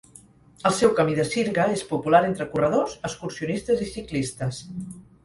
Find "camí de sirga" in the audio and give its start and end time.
0.99-1.65